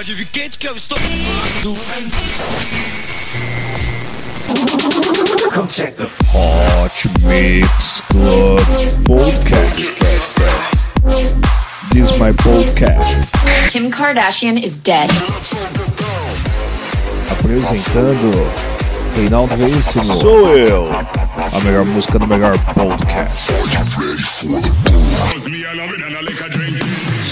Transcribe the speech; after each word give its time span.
Pode 0.00 0.14
vir 0.14 0.26
quente 0.32 0.58
que 0.58 0.66
eu 0.66 0.74
estou. 0.74 0.96
Come 5.52 5.68
check 5.68 5.94
the 5.96 6.08
Hot 6.32 7.08
Mix 7.20 8.00
Club 8.08 8.60
Podcast. 9.04 9.94
This 11.92 12.12
is 12.12 12.18
my 12.18 12.32
podcast. 12.32 13.30
Kim 13.70 13.90
Kardashian 13.90 14.56
is 14.56 14.78
dead. 14.78 15.10
Apresentando 17.30 18.30
Reinaldo 19.14 19.54
Veríssimo. 19.54 20.18
Sou 20.18 20.56
eu. 20.56 20.88
A 20.90 21.60
melhor 21.60 21.84
música 21.84 22.18
do 22.18 22.26
melhor 22.26 22.56
podcast. 22.72 23.52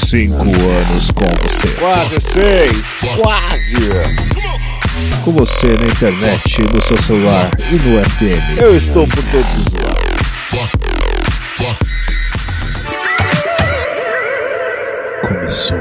Cinco 0.08 0.40
anos 0.40 1.10
com 1.10 1.26
você. 1.46 1.68
Quase 1.78 2.18
seis. 2.18 2.94
Quase. 3.20 3.76
Com 5.22 5.32
você 5.32 5.66
na 5.66 5.84
internet, 5.84 6.62
no 6.74 6.80
seu 6.80 6.96
celular 6.96 7.50
e 7.70 7.74
no 7.74 8.02
FM. 8.02 8.58
Eu 8.58 8.74
estou 8.74 9.06
por 9.06 9.22
todos 9.24 9.54
os 9.54 9.66
lados. 9.74 10.70
Começou. 15.28 15.76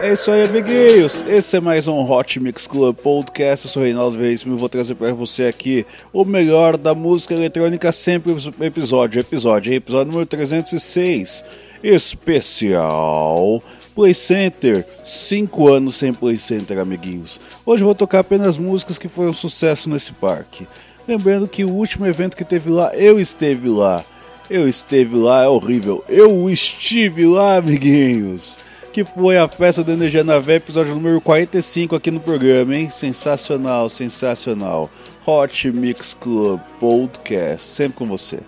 É 0.00 0.12
isso 0.14 0.32
aí, 0.32 0.42
amiguinhos. 0.42 1.22
Esse 1.28 1.58
é 1.58 1.60
mais 1.60 1.86
um 1.86 2.00
Hot 2.00 2.40
Mix 2.40 2.66
Club 2.66 2.96
Podcast. 2.96 3.66
Eu 3.66 3.70
sou 3.70 3.82
o 3.82 3.84
Reinaldo 3.84 4.18
Veríssimo 4.18 4.56
e 4.56 4.58
vou 4.58 4.68
trazer 4.68 4.96
para 4.96 5.14
você 5.14 5.44
aqui 5.44 5.86
o 6.12 6.24
melhor 6.24 6.76
da 6.76 6.96
música 6.96 7.32
eletrônica 7.32 7.92
sempre 7.92 8.34
episódio, 8.60 9.20
episódio, 9.20 9.72
episódio 9.72 10.10
número 10.10 10.26
306. 10.26 11.44
Especial 11.82 13.62
Play 13.94 14.14
Center. 14.14 14.86
5 15.04 15.68
anos 15.68 15.96
sem 15.96 16.12
Play 16.12 16.38
Center, 16.38 16.78
amiguinhos. 16.78 17.40
Hoje 17.64 17.84
vou 17.84 17.94
tocar 17.94 18.20
apenas 18.20 18.58
músicas 18.58 18.98
que 18.98 19.08
foram 19.08 19.32
sucesso 19.32 19.90
nesse 19.90 20.12
parque. 20.12 20.66
Lembrando 21.06 21.48
que 21.48 21.64
o 21.64 21.70
último 21.70 22.06
evento 22.06 22.36
que 22.36 22.44
teve 22.44 22.70
lá, 22.70 22.94
eu 22.94 23.18
esteve 23.18 23.68
lá. 23.68 24.04
Eu 24.48 24.68
esteve 24.68 25.16
lá, 25.16 25.42
é 25.42 25.48
horrível. 25.48 26.04
Eu 26.08 26.48
estive 26.48 27.26
lá, 27.26 27.56
amiguinhos 27.56 28.58
que 28.92 29.04
foi 29.04 29.38
a 29.38 29.48
festa 29.48 29.82
da 29.82 29.94
energia 29.94 30.22
na 30.22 30.38
Vé, 30.38 30.56
episódio 30.56 30.94
número 30.94 31.18
45 31.20 31.96
aqui 31.96 32.10
no 32.10 32.20
programa, 32.20 32.76
hein? 32.76 32.90
Sensacional, 32.90 33.88
sensacional. 33.88 34.90
Hot 35.24 35.70
Mix 35.70 36.14
Club 36.20 36.60
Podcast, 36.78 37.66
sempre 37.66 37.96
com 37.96 38.06
você. 38.06 38.40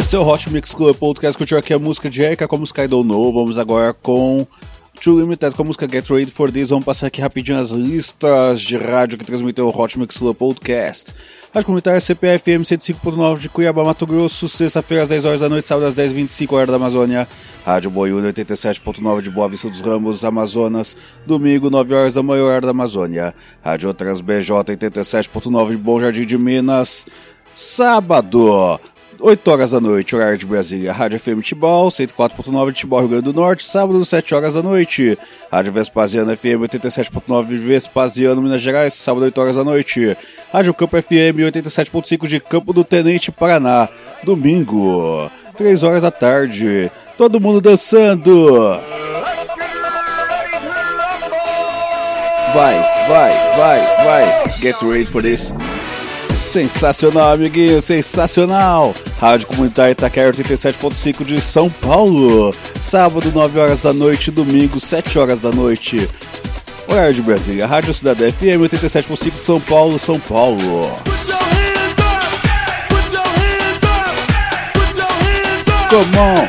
Esse 0.00 0.16
é 0.16 0.18
o 0.18 0.26
Hot 0.26 0.50
Mix 0.50 0.72
Club 0.72 0.96
Podcast. 0.96 1.36
Curtiu 1.36 1.58
aqui 1.58 1.74
a 1.74 1.78
música 1.78 2.08
de 2.08 2.22
Erika 2.22 2.48
com 2.48 2.56
a 2.56 2.58
música 2.58 2.82
I 2.82 2.88
Don't 2.88 3.06
Know. 3.06 3.30
Vamos 3.34 3.58
agora 3.58 3.92
com 3.92 4.46
Too 4.98 5.20
Limited 5.20 5.54
com 5.54 5.60
a 5.60 5.64
música 5.66 5.86
Get 5.86 6.08
Ready 6.08 6.32
for 6.32 6.50
This. 6.50 6.70
Vamos 6.70 6.86
passar 6.86 7.08
aqui 7.08 7.20
rapidinho 7.20 7.58
as 7.58 7.68
listas 7.68 8.62
de 8.62 8.78
rádio 8.78 9.18
que 9.18 9.26
transmitem 9.26 9.62
o 9.62 9.68
Hot 9.68 9.98
Mix 9.98 10.16
Club 10.16 10.34
Podcast. 10.34 11.12
Rádio 11.52 11.66
Comunitária 11.66 12.00
CPFM 12.00 12.64
105.9 12.64 13.40
de 13.40 13.50
Cuiabá, 13.50 13.84
Mato 13.84 14.06
Grosso, 14.06 14.48
sexta-feira 14.48 15.02
às 15.02 15.10
10 15.10 15.24
horas 15.26 15.40
da 15.42 15.50
noite, 15.50 15.68
sábado 15.68 15.86
às 15.86 15.94
10h25 15.94 16.50
horas 16.54 16.68
da 16.70 16.76
Amazônia. 16.76 17.28
Rádio 17.66 17.90
Boiúna 17.90 18.32
87.9 18.32 19.20
de 19.20 19.30
Boa 19.30 19.50
Vista 19.50 19.68
dos 19.68 19.82
Ramos, 19.82 20.24
Amazonas, 20.24 20.96
domingo 21.26 21.68
9 21.68 21.94
horas 21.94 22.14
da 22.14 22.22
manhã, 22.22 22.44
hora 22.44 22.62
da 22.62 22.70
Amazônia. 22.70 23.34
Rádio 23.62 23.92
Trans 23.92 24.22
BJ 24.22 24.64
87.9 24.64 25.72
de 25.72 25.76
Bom 25.76 26.00
Jardim 26.00 26.24
de 26.24 26.38
Minas, 26.38 27.04
sábado 27.54 28.80
8 29.20 29.50
horas 29.50 29.70
da 29.72 29.80
noite, 29.80 30.16
horário 30.16 30.38
de 30.38 30.46
Brasília, 30.46 30.92
Rádio 30.92 31.18
FM 31.18 31.40
Tibol, 31.42 31.88
104.9 31.88 32.72
de 32.72 32.86
Rio 32.86 33.08
Grande 33.08 33.24
do 33.24 33.32
Norte, 33.32 33.64
sábado, 33.64 34.04
7 34.04 34.34
horas 34.34 34.54
da 34.54 34.62
noite, 34.62 35.18
Rádio 35.50 35.72
Vespasiano 35.72 36.34
FM 36.36 36.62
87.9 36.62 37.46
de 37.48 37.56
Vespasiano, 37.58 38.42
Minas 38.42 38.60
Gerais, 38.60 38.94
sábado, 38.94 39.24
8 39.24 39.40
horas 39.40 39.56
da 39.56 39.64
noite, 39.64 40.16
Rádio 40.52 40.74
Campo 40.74 41.00
FM 41.00 41.40
87.5 41.52 42.26
de 42.26 42.40
Campo 42.40 42.72
do 42.72 42.82
Tenente, 42.82 43.30
Paraná, 43.30 43.88
domingo, 44.22 45.30
3 45.56 45.82
horas 45.82 46.02
da 46.02 46.10
tarde, 46.10 46.90
todo 47.16 47.40
mundo 47.40 47.60
dançando. 47.60 48.80
Vai, 52.52 52.74
vai, 53.08 53.30
vai, 53.56 54.04
vai, 54.04 54.50
get 54.60 54.82
ready 54.82 55.06
for 55.06 55.22
this. 55.22 55.52
Sensacional, 56.50 57.34
amiguinho, 57.34 57.80
sensacional! 57.80 58.92
Rádio 59.20 59.46
Comunitária 59.46 59.92
Itaquera 59.92 60.32
87.5 60.32 61.24
de 61.24 61.40
São 61.40 61.70
Paulo. 61.70 62.52
Sábado, 62.82 63.30
9 63.32 63.60
horas 63.60 63.80
da 63.80 63.92
noite, 63.92 64.32
domingo, 64.32 64.80
7 64.80 65.16
horas 65.16 65.38
da 65.38 65.52
noite. 65.52 66.10
Horário 66.88 67.14
de 67.14 67.22
Brasília, 67.22 67.68
Rádio 67.68 67.94
Cidade 67.94 68.32
FM 68.32 68.66
87.5 68.68 69.30
de 69.30 69.46
São 69.46 69.60
Paulo, 69.60 69.96
São 69.96 70.18
Paulo. 70.18 70.90
Come 75.88 76.18
on! 76.18 76.48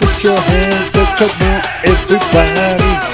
Put 0.00 0.24
your 0.24 0.40
hands 0.40 0.96
up, 0.96 1.14
come 1.18 1.30
on, 1.44 1.60
everybody! 1.84 3.07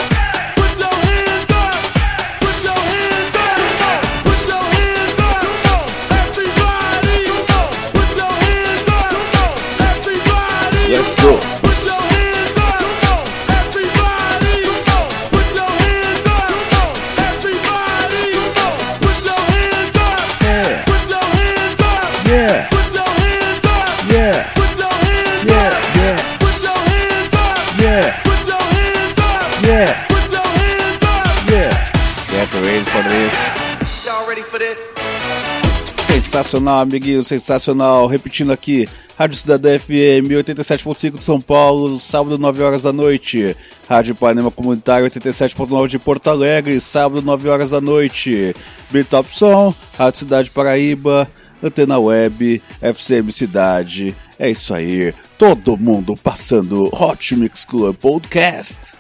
Sensacional, 36.44 36.81
amiguinho, 36.81 37.25
sensacional. 37.25 38.06
Repetindo 38.06 38.52
aqui, 38.52 38.87
Rádio 39.19 39.38
Cidadã 39.38 39.79
FM 39.79 40.29
87.5 40.31 41.17
de 41.17 41.25
São 41.25 41.41
Paulo, 41.41 41.99
sábado 41.99 42.37
9 42.37 42.62
horas 42.62 42.82
da 42.82 42.93
noite. 42.93 43.56
Rádio 43.88 44.14
Panema 44.14 44.50
Comunitário 44.50 45.08
87.9 45.08 45.88
de 45.88 45.99
Porto 45.99 46.29
Alegre, 46.29 46.79
sábado 46.81 47.23
9 47.23 47.49
horas 47.49 47.70
da 47.70 47.81
noite. 47.81 48.55
Bitop 48.91 49.35
Som, 49.35 49.75
Rádio 49.96 50.19
Cidade 50.19 50.50
Paraíba, 50.50 51.26
Antena 51.62 51.99
Web, 51.99 52.61
FCM 52.82 53.32
Cidade. 53.32 54.14
É 54.38 54.50
isso 54.50 54.75
aí, 54.75 55.14
todo 55.38 55.79
mundo 55.79 56.14
passando 56.14 56.91
Hot 56.93 57.35
Mix 57.37 57.64
Club 57.64 57.96
Podcast. 57.96 58.93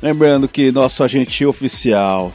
Lembrando 0.00 0.48
que 0.48 0.72
nosso 0.72 1.04
agente 1.04 1.44
oficial 1.44 2.32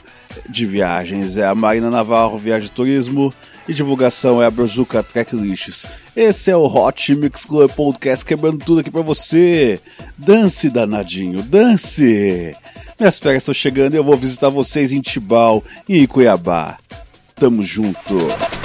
de 0.47 0.67
viagens 0.67 1.37
é 1.37 1.45
a 1.45 1.55
Marina 1.55 1.89
Navarro 1.89 2.37
Viagem 2.37 2.69
Turismo 2.69 3.33
e 3.69 3.73
divulgação 3.73 4.41
é 4.41 4.47
a 4.47 4.51
Brazuca 4.51 5.03
Tracklists. 5.03 5.85
Esse 6.15 6.49
é 6.49 6.57
o 6.57 6.65
Hot 6.65 7.13
Mix 7.13 7.45
Club 7.45 7.71
Podcast 7.71 8.25
quebrando 8.25 8.65
tudo 8.65 8.81
aqui 8.81 8.89
pra 8.89 9.03
você. 9.03 9.79
Dance, 10.17 10.69
danadinho, 10.69 11.43
dance! 11.43 12.55
Minhas 12.99 13.19
férias 13.19 13.43
estão 13.43 13.53
chegando 13.53 13.93
e 13.93 13.97
eu 13.97 14.03
vou 14.03 14.17
visitar 14.17 14.49
vocês 14.49 14.91
em 14.91 15.01
Tibau 15.01 15.63
e 15.87 15.99
em 15.99 16.07
Cuiabá. 16.07 16.77
Tamo 17.35 17.61
junto! 17.61 18.58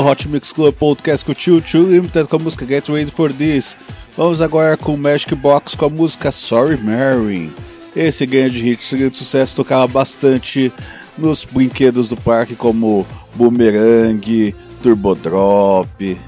Do 0.00 0.06
Hot 0.06 0.26
Mix 0.28 0.50
Club 0.50 0.74
Podcast 0.74 1.24
com 1.26 1.32
o 1.32 1.34
Tio 1.34 1.60
Tio 1.60 1.86
Limited 1.86 2.26
com 2.26 2.36
a 2.36 2.38
música 2.38 2.64
Get 2.64 2.88
Ready 2.88 3.10
for 3.10 3.30
This. 3.30 3.76
Vamos 4.16 4.40
agora 4.40 4.74
com 4.74 4.94
o 4.94 4.98
Magic 4.98 5.34
Box 5.34 5.74
com 5.74 5.84
a 5.84 5.90
música 5.90 6.32
Sorry 6.32 6.78
Mary. 6.78 7.52
Esse 7.94 8.24
grande 8.24 8.62
hit, 8.62 8.82
esse 8.82 8.96
grande 8.96 9.18
sucesso, 9.18 9.56
tocava 9.56 9.86
bastante 9.86 10.72
nos 11.18 11.44
brinquedos 11.44 12.08
do 12.08 12.16
parque 12.16 12.56
como 12.56 13.06
Boomerang, 13.34 14.54
Turbo 14.82 15.14
Drop. 15.14 16.18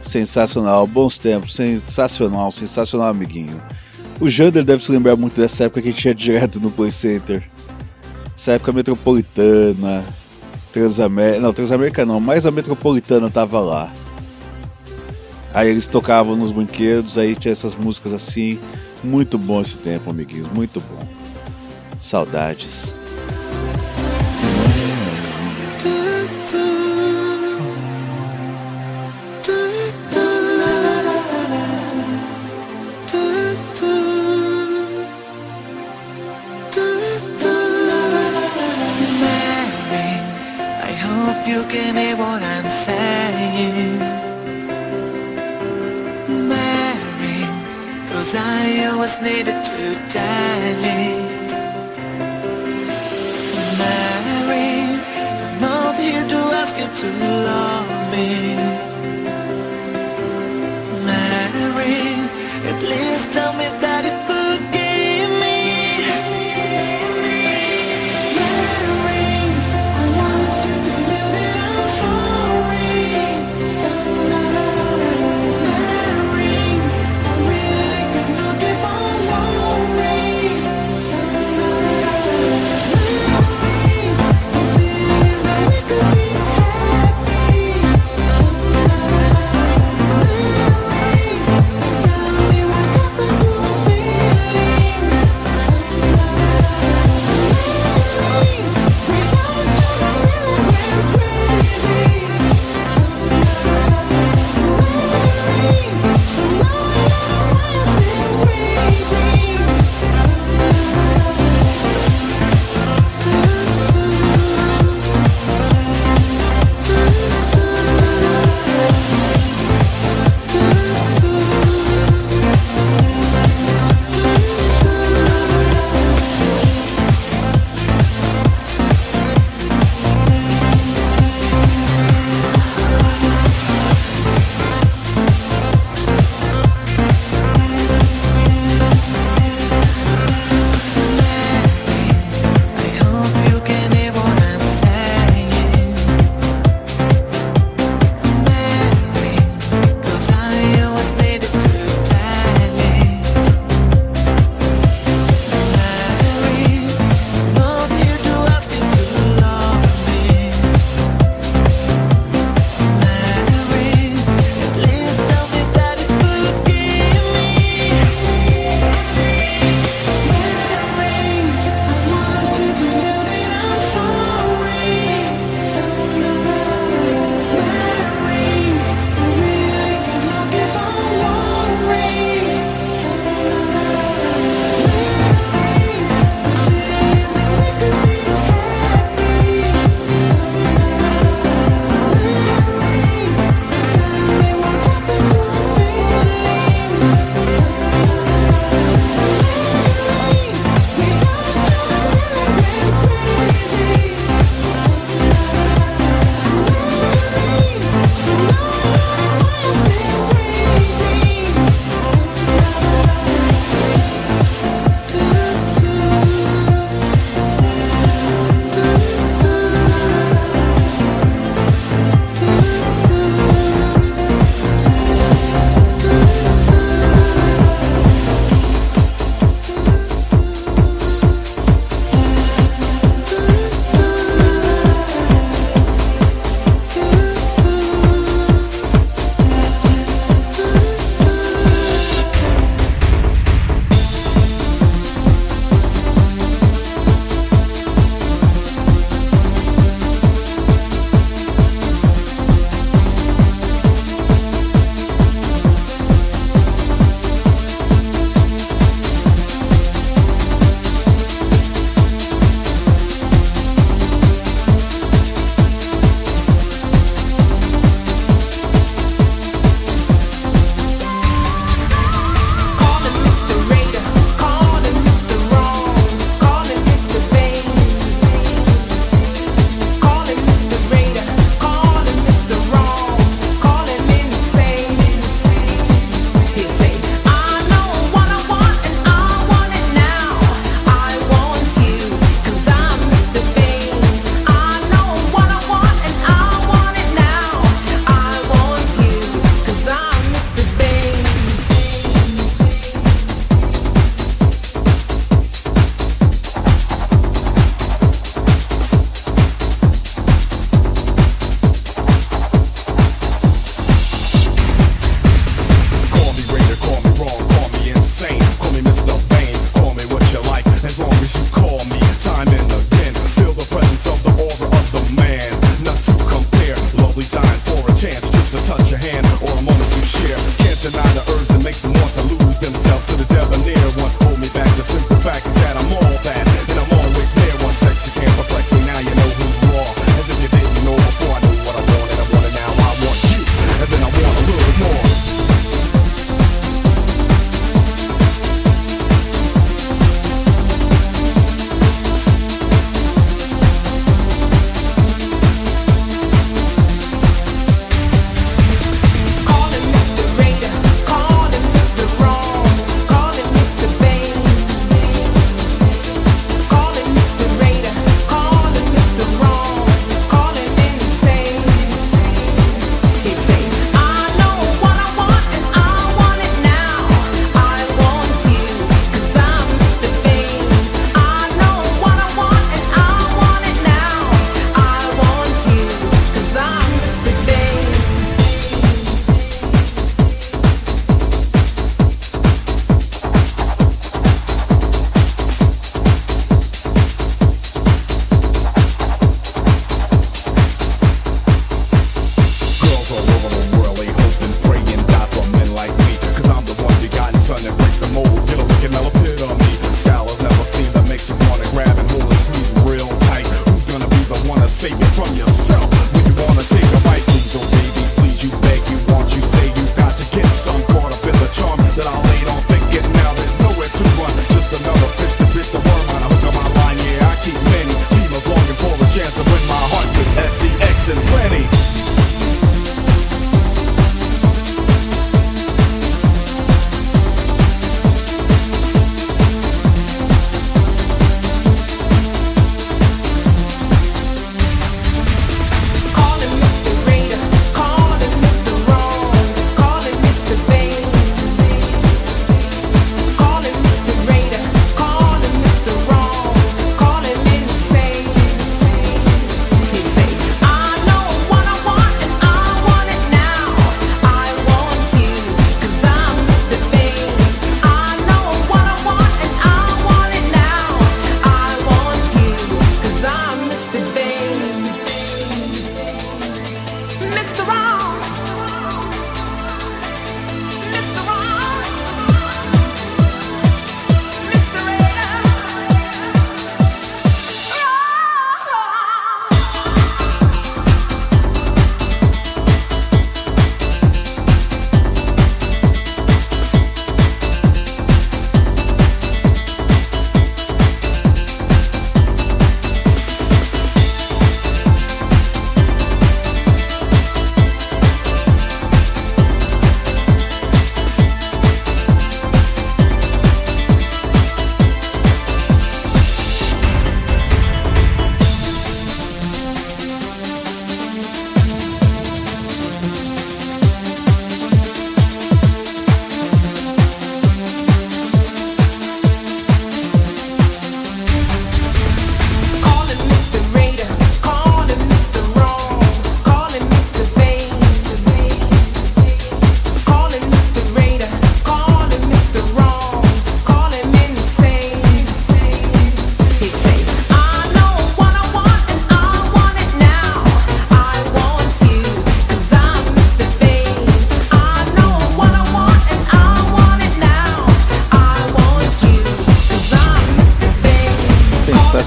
Sensacional, 0.00 0.86
bons 0.86 1.18
tempos, 1.18 1.56
sensacional, 1.56 2.52
sensacional, 2.52 3.08
amiguinho. 3.08 3.60
O 4.20 4.30
Jander 4.30 4.64
deve 4.64 4.84
se 4.84 4.92
lembrar 4.92 5.16
muito 5.16 5.40
dessa 5.40 5.64
época 5.64 5.82
que 5.82 5.88
a 5.88 5.92
gente 5.92 6.04
ia 6.04 6.14
direto 6.14 6.60
no 6.60 6.70
Play 6.70 6.92
Center. 6.92 7.42
Essa 8.36 8.52
época 8.52 8.70
metropolitana, 8.70 10.04
Transamérica. 10.76 11.40
Não, 11.40 11.52
Transamérica 11.54 12.04
não, 12.04 12.20
mas 12.20 12.44
a 12.44 12.50
Metropolitana 12.50 13.30
tava 13.30 13.60
lá. 13.60 13.90
Aí 15.54 15.70
eles 15.70 15.86
tocavam 15.86 16.36
nos 16.36 16.52
brinquedos, 16.52 17.16
aí 17.16 17.34
tinha 17.34 17.52
essas 17.52 17.74
músicas 17.74 18.12
assim. 18.12 18.58
Muito 19.02 19.38
bom 19.38 19.62
esse 19.62 19.78
tempo, 19.78 20.10
amiguinhos, 20.10 20.50
muito 20.52 20.80
bom. 20.80 20.98
Saudades. 21.98 22.94
Always 49.06 49.22
needed 49.22 49.64
to 49.64 49.94
dilate. 50.08 51.52
Mary, 53.78 54.98
I'm 55.22 55.60
not 55.60 55.94
here 55.94 56.26
to 56.26 56.36
ask 56.36 56.76
you 56.76 56.88
to 57.02 57.08
love 57.46 58.10
me. 58.10 58.65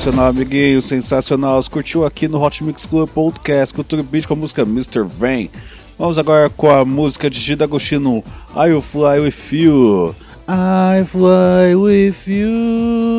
Sensacional, 0.09 0.29
amiguinho, 0.29 0.81
sensacional. 0.81 1.61
Você 1.61 1.69
curtiu 1.69 2.03
aqui 2.03 2.27
no 2.27 2.41
Hot 2.43 2.63
Mix 2.63 2.83
Club 2.83 3.07
Podcast 3.09 3.71
Cultura 3.71 4.01
Beat 4.01 4.25
com 4.25 4.33
a 4.33 4.37
música 4.37 4.63
Mr. 4.63 5.03
Vain. 5.03 5.51
Vamos 5.99 6.17
agora 6.17 6.49
com 6.49 6.67
a 6.67 6.83
música 6.83 7.29
de 7.29 7.39
Gida 7.39 7.65
Agostino, 7.65 8.23
I 8.55 8.71
Will 8.71 8.81
Fly 8.81 9.19
With 9.19 9.35
You. 9.51 10.15
I 10.47 11.05
Fly 11.05 11.75
With 11.75 12.15
You. 12.25 13.13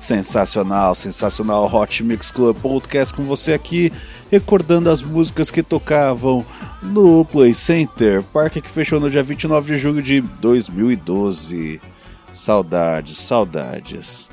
Sensacional, 0.00 0.94
sensacional. 0.94 1.66
Hot 1.66 2.02
Mix 2.02 2.30
Club 2.30 2.56
Podcast 2.56 3.12
com 3.12 3.24
você 3.24 3.52
aqui, 3.52 3.92
recordando 4.30 4.88
as 4.88 5.02
músicas 5.02 5.50
que 5.50 5.62
tocavam 5.62 6.46
no 6.82 7.26
Play 7.26 7.52
Center, 7.52 8.22
parque 8.22 8.62
que 8.62 8.70
fechou 8.70 8.98
no 8.98 9.10
dia 9.10 9.22
29 9.22 9.74
de 9.74 9.78
julho 9.82 10.02
de 10.02 10.22
2012. 10.40 11.78
Saudades, 12.32 13.18
saudades. 13.18 14.30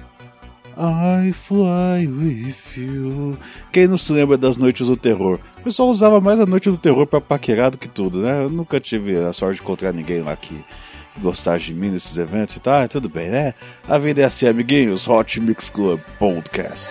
I 0.77 1.31
fly 1.31 2.07
with 2.07 2.77
you. 2.77 3.37
Quem 3.71 3.87
não 3.87 3.97
se 3.97 4.11
lembra 4.11 4.37
das 4.37 4.57
noites 4.57 4.87
do 4.87 4.97
terror? 4.97 5.39
O 5.59 5.63
pessoal 5.63 5.89
usava 5.89 6.19
mais 6.19 6.39
a 6.39 6.45
noite 6.45 6.69
do 6.69 6.77
terror 6.77 7.05
pra 7.05 7.21
paquerar 7.21 7.71
do 7.71 7.77
que 7.77 7.87
tudo, 7.87 8.19
né? 8.19 8.43
Eu 8.43 8.49
nunca 8.49 8.79
tive 8.79 9.17
a 9.17 9.31
sorte 9.31 9.57
de 9.57 9.61
encontrar 9.63 9.93
ninguém 9.93 10.21
lá 10.21 10.35
que 10.35 10.63
gostasse 11.19 11.65
de 11.65 11.73
mim 11.73 11.89
nesses 11.89 12.17
eventos 12.17 12.55
e 12.55 12.59
tal. 12.59 12.81
Ah, 12.81 12.87
tudo 12.87 13.07
bem, 13.07 13.29
né? 13.29 13.53
A 13.87 13.97
vida 13.97 14.21
é 14.21 14.25
assim, 14.25 14.47
amiguinhos. 14.47 15.07
Hot 15.07 15.39
Mix 15.39 15.69
Club 15.69 15.99
Podcast. 16.17 16.89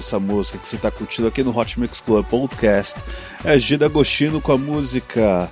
Essa 0.00 0.18
música 0.18 0.58
que 0.58 0.68
você 0.68 0.76
está 0.76 0.90
curtindo 0.90 1.28
aqui 1.28 1.42
no 1.42 1.56
Hot 1.56 1.78
Mix 1.78 2.00
Club 2.00 2.26
Podcast 2.26 3.00
é 3.44 3.58
Gida 3.58 3.86
Agostino 3.86 4.40
com 4.40 4.52
a 4.52 4.58
música 4.58 5.50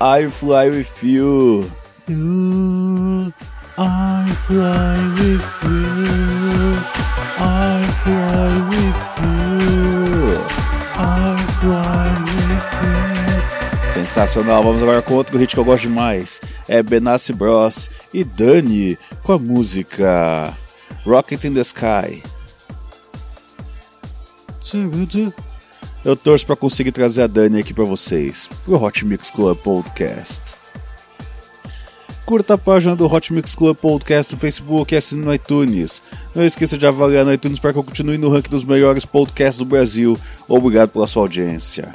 I 0.00 0.30
Fly 0.30 0.70
With 0.70 0.86
You. 1.02 1.70
you 2.08 3.32
I 3.80 4.32
fly 4.46 4.98
with 5.14 5.44
you. 5.62 6.74
I 7.38 7.86
fly 8.02 8.50
with 8.68 8.98
you. 9.22 10.34
I 10.96 11.46
fly 11.60 12.10
with 12.24 12.66
you. 12.82 13.94
Sensacional, 13.94 14.64
vamos 14.64 14.82
agora 14.82 15.00
com 15.00 15.14
outro 15.14 15.38
hit 15.38 15.54
que 15.54 15.60
eu 15.60 15.64
gosto 15.64 15.82
demais. 15.82 16.40
É 16.66 16.82
Benassi 16.82 17.32
Bros 17.32 17.88
e 18.12 18.24
Dani 18.24 18.98
com 19.22 19.32
a 19.32 19.38
música 19.38 20.56
Rocket 21.06 21.44
in 21.44 21.54
the 21.54 21.60
Sky. 21.60 22.22
Eu 26.04 26.16
torço 26.16 26.46
para 26.46 26.56
conseguir 26.56 26.92
trazer 26.92 27.22
a 27.22 27.26
Dani 27.26 27.60
aqui 27.60 27.74
para 27.74 27.84
vocês, 27.84 28.48
pro 28.64 28.82
Hot 28.82 29.04
Mix 29.04 29.30
Club 29.30 29.58
Podcast. 29.58 30.42
Curta 32.24 32.54
a 32.54 32.58
página 32.58 32.94
do 32.94 33.06
Hot 33.06 33.32
Mix 33.32 33.54
Club 33.54 33.76
Podcast 33.76 34.34
no 34.34 34.38
Facebook 34.38 34.94
e 34.94 34.98
assine 34.98 35.24
no 35.24 35.32
iTunes. 35.32 36.02
Não 36.34 36.44
esqueça 36.44 36.76
de 36.76 36.86
avaliar 36.86 37.24
no 37.24 37.32
iTunes 37.32 37.58
para 37.58 37.72
que 37.72 37.78
eu 37.78 37.82
continue 37.82 38.18
no 38.18 38.28
ranking 38.28 38.50
dos 38.50 38.64
melhores 38.64 39.04
podcasts 39.04 39.58
do 39.58 39.64
Brasil. 39.64 40.18
Obrigado 40.46 40.90
pela 40.90 41.06
sua 41.06 41.22
audiência. 41.22 41.90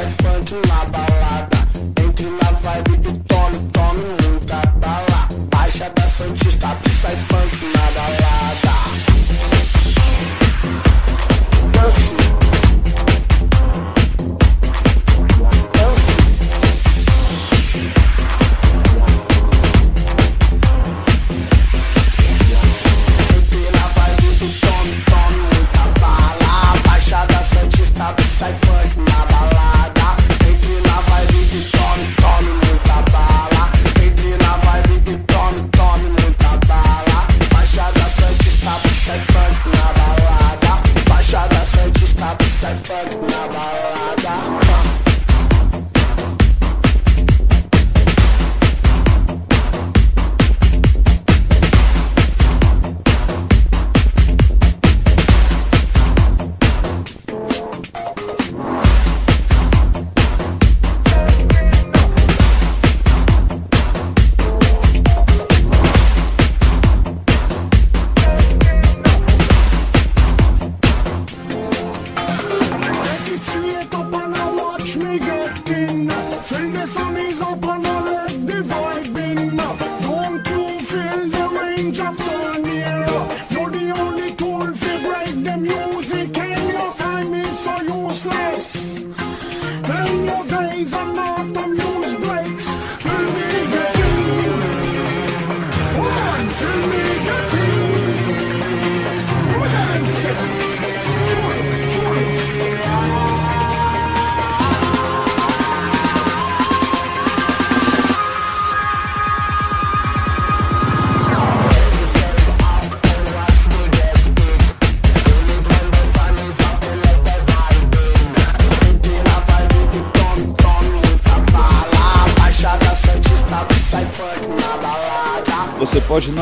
E 0.00 0.22
funk 0.22 0.52
na 0.68 0.84
balada. 0.84 1.58
Entre 2.00 2.26
na 2.26 2.52
vibe 2.52 2.96
do 2.98 3.27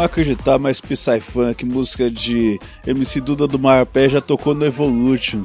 acreditar, 0.06 0.58
mas 0.58 0.80
Psy 0.80 1.20
Funk, 1.20 1.64
música 1.64 2.10
de 2.10 2.58
MC 2.86 3.20
Duda 3.20 3.46
do 3.46 3.58
Marapé, 3.58 4.08
já 4.08 4.20
tocou 4.20 4.54
no 4.54 4.64
Evolution. 4.64 5.44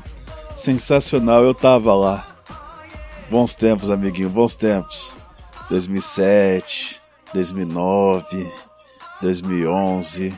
Sensacional, 0.56 1.44
eu 1.44 1.54
tava 1.54 1.94
lá. 1.94 2.28
Bons 3.30 3.56
tempos, 3.56 3.90
amiguinho, 3.90 4.30
bons 4.30 4.56
tempos. 4.56 5.14
2007, 5.70 7.00
2009, 7.34 8.52
2011. 9.22 10.34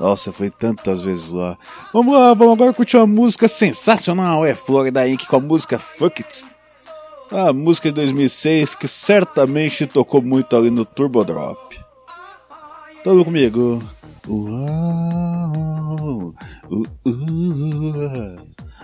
Nossa, 0.00 0.32
foi 0.32 0.48
tantas 0.48 1.00
vezes 1.00 1.30
lá. 1.30 1.58
Vamos 1.92 2.14
lá, 2.14 2.32
vamos 2.32 2.54
agora 2.54 2.72
curtir 2.72 2.96
uma 2.96 3.06
música 3.06 3.48
sensacional. 3.48 4.44
É 4.44 4.54
Florida 4.54 5.08
Inc. 5.08 5.26
com 5.26 5.36
a 5.36 5.40
música 5.40 5.78
Fuck 5.78 6.22
It. 6.22 6.44
A 7.30 7.52
música 7.52 7.88
de 7.88 7.94
2006 7.96 8.76
que 8.76 8.88
certamente 8.88 9.86
tocou 9.86 10.22
muito 10.22 10.56
ali 10.56 10.70
no 10.70 10.84
Turbo 10.84 11.24
Drop. 11.24 11.87
Todo 13.04 13.24
comigo. 13.24 13.82
Uau, 14.28 14.68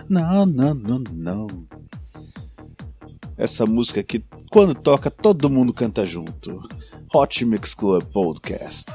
não, 0.09 0.45
não, 0.45 0.73
não, 0.73 1.03
não. 1.11 1.47
Essa 3.37 3.65
música 3.65 3.99
aqui, 3.99 4.23
quando 4.51 4.73
toca, 4.73 5.11
todo 5.11 5.49
mundo 5.49 5.73
canta 5.73 6.05
junto. 6.05 6.61
Hot 7.13 7.43
Mix 7.45 7.73
Club 7.73 8.03
Podcast. 8.05 8.85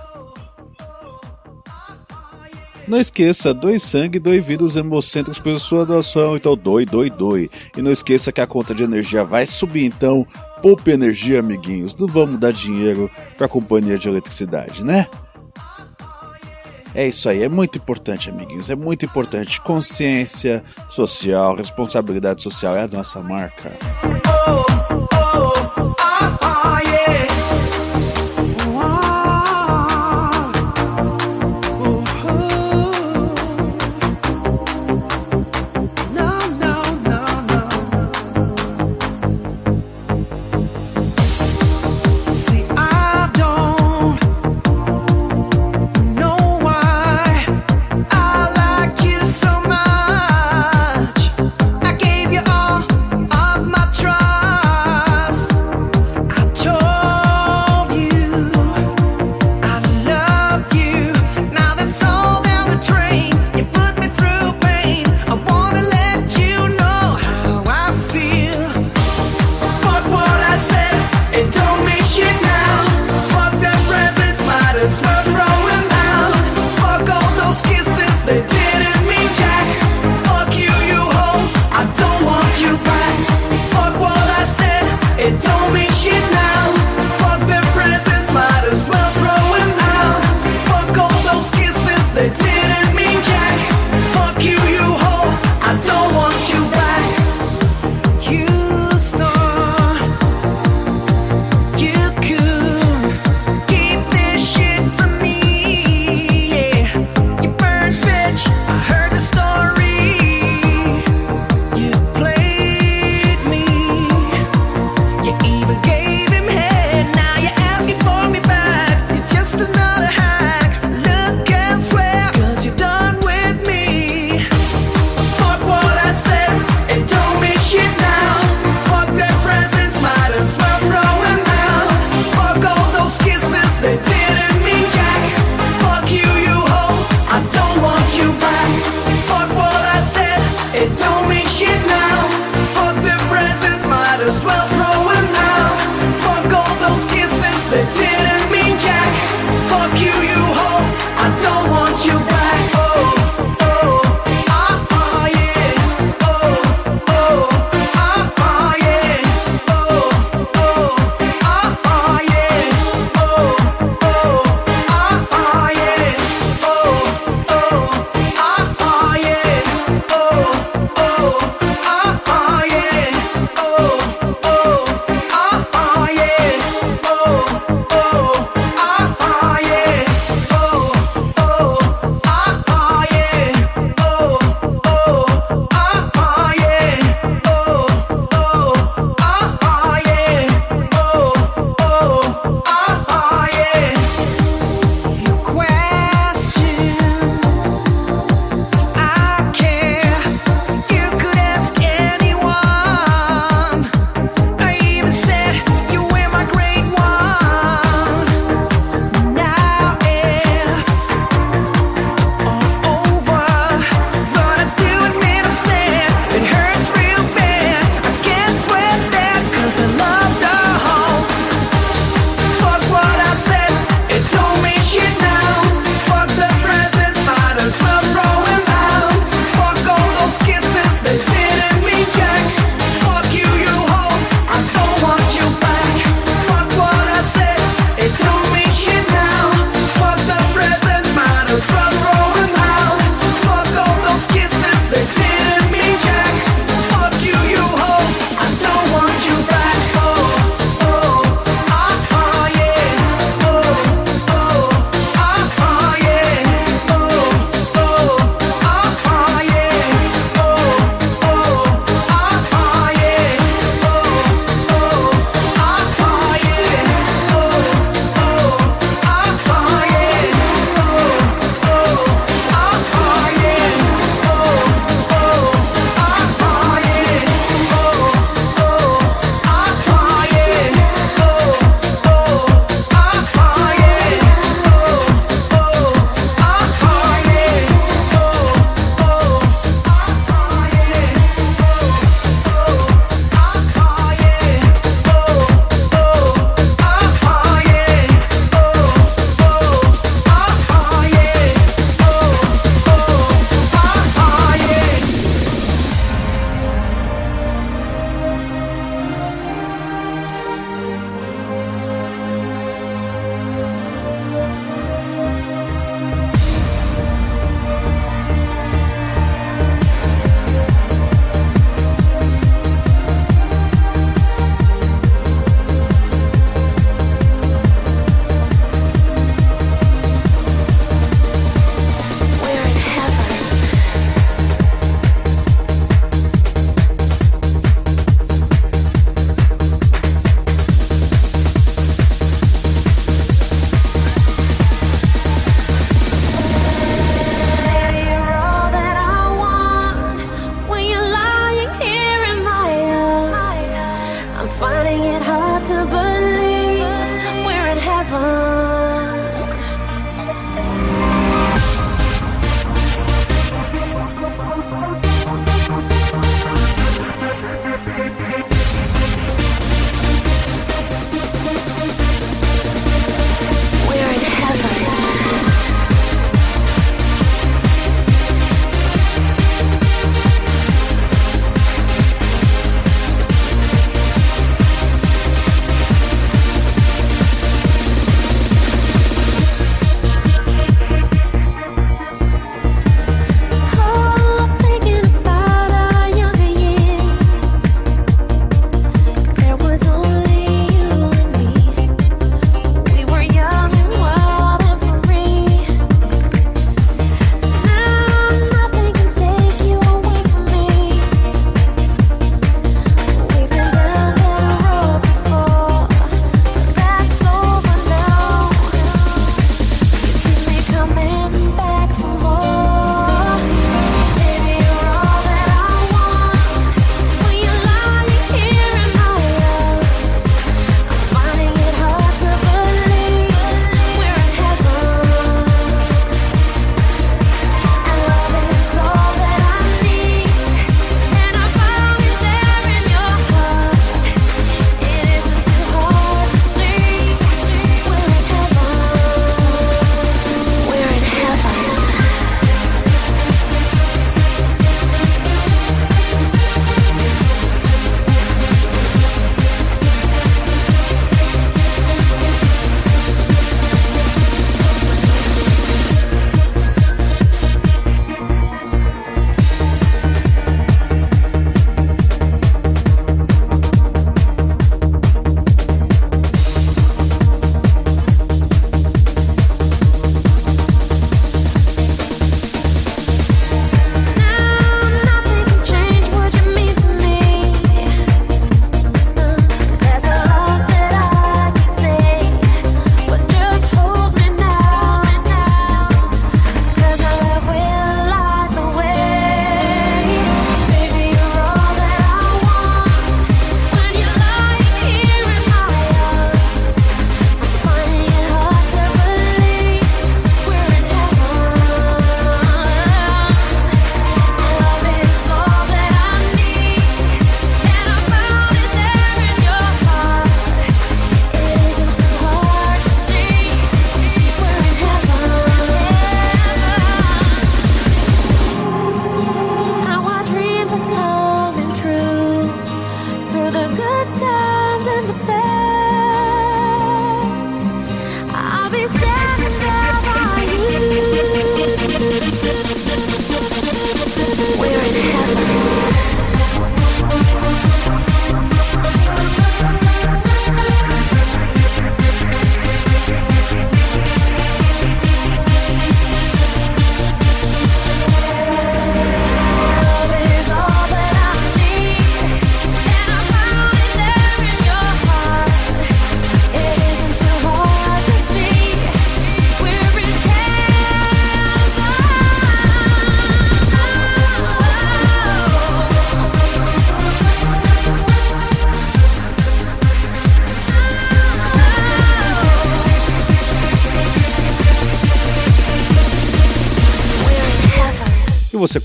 Não 2.89 2.99
esqueça, 2.99 3.55
doe 3.55 3.79
sangue, 3.79 4.19
doe 4.19 4.41
vida 4.41 4.65
os 4.65 4.77
hemocentros 4.77 5.39
por 5.39 5.61
sua 5.61 5.87
doação. 5.87 6.35
Então 6.35 6.57
doe, 6.57 6.85
doe, 6.85 7.11
doe. 7.11 7.51
E 7.77 7.83
não 7.83 7.93
esqueça 7.93 8.33
que 8.33 8.41
a 8.41 8.47
conta 8.47 8.75
de 8.75 8.83
energia 8.83 9.25
vai 9.25 9.47
subir, 9.47 9.85
então 9.85 10.27
poupe 10.61 10.91
energia, 10.91 11.41
amiguinhos. 11.41 11.97
Não 11.97 12.07
vamos 12.07 12.39
dar 12.39 12.53
dinheiro 12.53 13.11
para 13.37 13.47
a 13.47 13.49
companhia 13.49 13.99
de 13.99 14.09
eletricidade, 14.09 14.85
né? 14.85 15.07
É 16.95 17.07
isso 17.07 17.29
aí, 17.29 17.43
é 17.43 17.49
muito 17.49 17.79
importante, 17.79 18.31
amiguinhos. 18.31 18.69
É 18.69 18.75
muito 18.75 19.05
importante. 19.05 19.61
Consciência 19.61 20.65
social, 20.89 21.55
responsabilidade 21.55 22.43
social 22.43 22.77
é 22.77 22.83
a 22.83 22.89
nossa 22.89 23.21
marca. 23.21 23.71
See, 24.91 25.10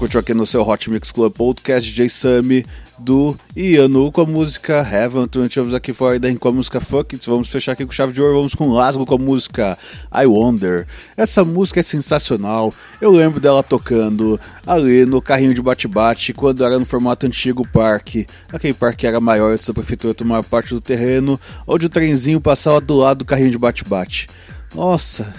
curtiu 0.06 0.20
aqui 0.20 0.36
no 0.36 0.46
seu 0.46 0.62
Hot 0.62 0.88
Mix 0.88 1.12
Club 1.12 1.34
Podcast 1.34 1.90
DJ 1.90 2.10
Sammy 2.10 2.64
do 3.00 3.36
Ianu 3.56 4.12
com 4.12 4.22
a 4.22 4.26
música 4.26 4.88
Heaven. 4.88 5.24
Então, 5.24 5.48
tivemos 5.48 5.74
aqui 5.74 5.94
fora 5.94 6.20
com 6.40 6.48
a 6.48 6.52
música 6.52 6.80
Fuck 6.80 7.16
It. 7.16 7.28
Vamos 7.28 7.48
fechar 7.48 7.72
aqui 7.72 7.84
com 7.84 7.92
chave 7.92 8.14
de 8.14 8.22
ouro. 8.22 8.36
Vamos 8.36 8.54
com 8.54 8.72
Lasgo 8.72 9.04
com 9.04 9.16
a 9.16 9.18
música 9.18 9.76
I 10.14 10.28
Wonder. 10.28 10.86
Essa 11.18 11.44
música 11.44 11.80
é 11.80 11.84
sensacional. 11.84 12.72
Eu 13.02 13.10
lembro 13.10 13.40
dela 13.40 13.64
tocando 13.64 14.40
ali 14.64 15.08
no 15.08 15.20
carrinho 15.24 15.56
de 15.56 15.62
bate-bate 15.62 16.34
quando 16.34 16.64
era 16.64 16.78
no 16.78 16.86
formato 16.86 17.26
antigo 17.26 17.68
parque. 17.68 18.28
Aquele 18.54 18.76
parque 18.76 18.98
que 19.00 19.08
era 19.08 19.20
maior 19.20 19.54
antes 19.54 19.66
da 19.66 19.74
prefeitura 19.74 20.14
tomar 20.14 20.44
parte 20.44 20.70
do 20.72 20.80
terreno, 20.80 21.40
onde 21.66 21.88
o 21.88 21.90
trenzinho 21.90 22.40
passava 22.40 22.80
do 22.80 22.96
lado 22.96 23.20
do 23.20 23.26
carrinho 23.26 23.50
de 23.50 23.58
bate-bate. 23.58 24.28
Nossa, 24.76 25.34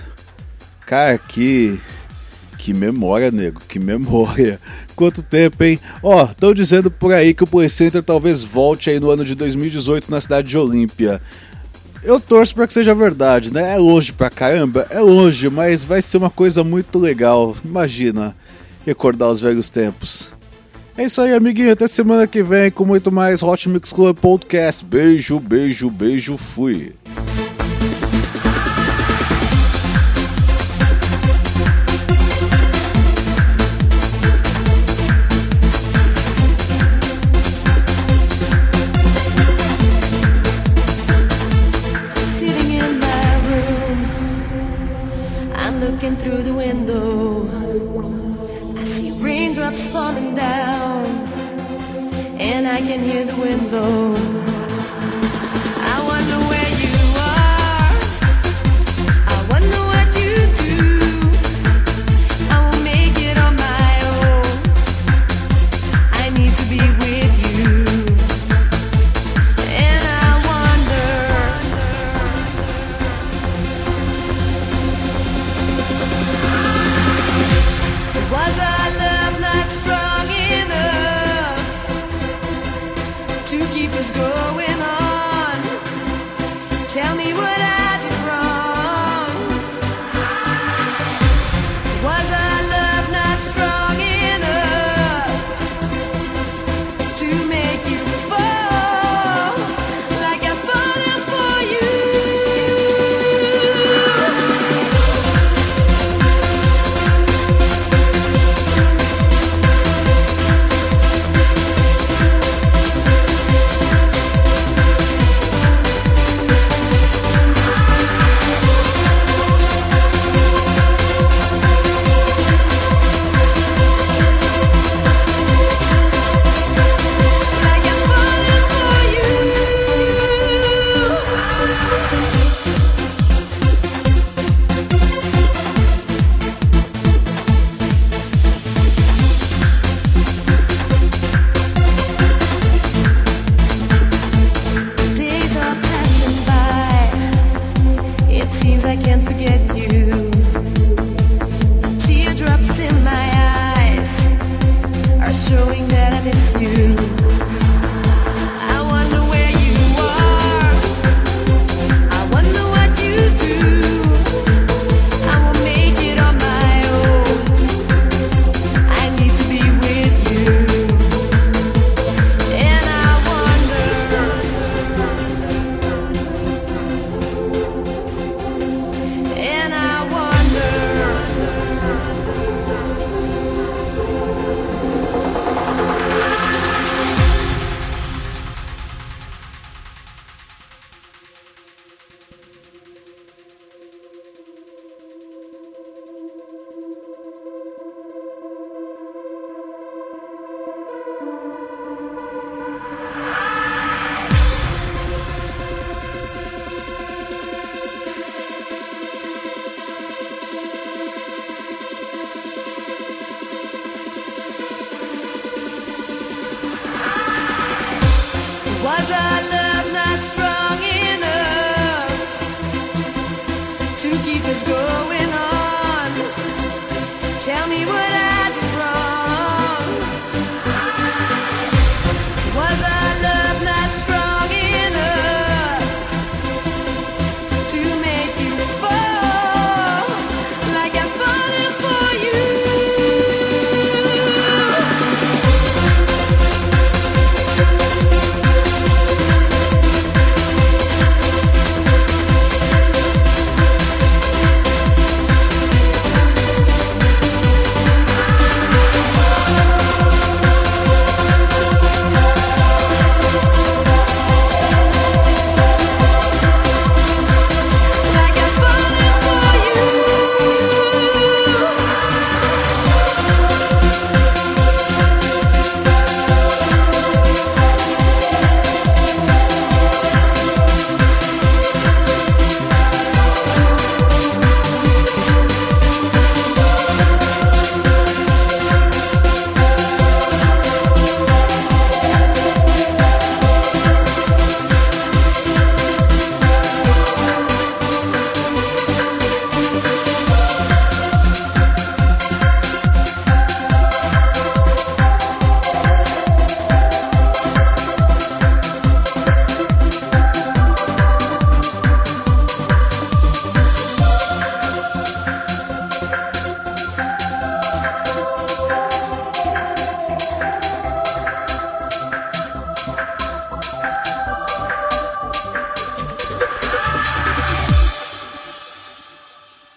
cara, 0.85 1.17
que. 1.19 1.81
Que 2.67 2.75
memória, 2.75 3.31
nego, 3.31 3.61
que 3.69 3.79
memória. 3.79 4.59
Quanto 4.97 5.23
tempo, 5.23 5.63
hein? 5.63 5.79
Ó, 6.03 6.25
estão 6.25 6.53
dizendo 6.53 6.91
por 6.91 7.13
aí 7.13 7.33
que 7.33 7.45
o 7.45 7.47
Play 7.47 7.69
Center 7.69 8.03
talvez 8.03 8.43
volte 8.43 8.91
aí 8.91 8.99
no 8.99 9.09
ano 9.09 9.25
de 9.25 9.37
2018 9.37 10.11
na 10.11 10.21
cidade 10.21 10.49
de 10.49 10.59
Olímpia. 10.59 11.21
Eu 12.03 12.19
torço 12.19 12.57
para 12.57 12.67
que 12.67 12.73
seja 12.73 12.93
verdade, 12.93 13.53
né? 13.53 13.75
É 13.75 13.79
longe 13.79 14.13
pra 14.13 14.29
caramba, 14.29 14.85
é 14.91 14.99
longe, 14.99 15.49
mas 15.49 15.85
vai 15.85 16.03
ser 16.03 16.17
uma 16.17 16.29
coisa 16.29 16.65
muito 16.65 16.99
legal. 16.99 17.57
Imagina, 17.65 18.35
recordar 18.85 19.31
os 19.31 19.41
velhos 19.41 19.71
tempos. 19.71 20.33
É 20.99 21.05
isso 21.05 21.21
aí, 21.21 21.35
amiguinho. 21.35 21.71
Até 21.71 21.87
semana 21.87 22.27
que 22.27 22.43
vem 22.43 22.69
com 22.73 22.85
muito 22.85 23.13
mais 23.13 23.45
Hot 23.45 23.69
Mix 23.69 23.93
Club 23.93 24.17
Podcast. 24.17 24.85
Beijo, 24.85 25.39
beijo, 25.39 25.89
beijo. 25.89 26.37
Fui. 26.37 26.95